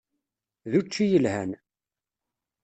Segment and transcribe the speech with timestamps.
[0.71, 1.51] D učči yelhan.